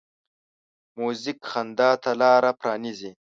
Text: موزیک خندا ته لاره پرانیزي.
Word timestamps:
موزیک 0.99 1.39
خندا 1.51 1.89
ته 2.03 2.11
لاره 2.19 2.51
پرانیزي. 2.59 3.11